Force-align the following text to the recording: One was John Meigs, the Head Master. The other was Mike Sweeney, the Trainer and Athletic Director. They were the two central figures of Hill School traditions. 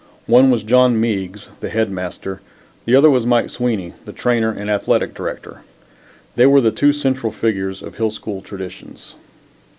One 0.25 0.49
was 0.49 0.63
John 0.63 0.99
Meigs, 0.99 1.51
the 1.59 1.69
Head 1.69 1.91
Master. 1.91 2.41
The 2.85 2.95
other 2.95 3.11
was 3.11 3.27
Mike 3.27 3.51
Sweeney, 3.51 3.93
the 4.05 4.11
Trainer 4.11 4.49
and 4.51 4.67
Athletic 4.67 5.13
Director. 5.13 5.61
They 6.35 6.47
were 6.47 6.59
the 6.59 6.71
two 6.71 6.91
central 6.91 7.31
figures 7.31 7.83
of 7.83 7.97
Hill 7.97 8.09
School 8.09 8.41
traditions. 8.41 9.13